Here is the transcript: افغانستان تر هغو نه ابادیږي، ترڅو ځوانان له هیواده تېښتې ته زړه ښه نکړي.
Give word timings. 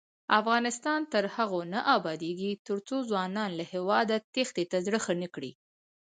افغانستان 0.39 0.99
تر 1.13 1.23
هغو 1.35 1.61
نه 1.73 1.79
ابادیږي، 1.97 2.51
ترڅو 2.67 2.95
ځوانان 3.09 3.49
له 3.59 3.63
هیواده 3.73 4.15
تېښتې 4.33 4.63
ته 4.71 4.77
زړه 4.85 4.99
ښه 5.05 5.13
نکړي. 5.23 5.51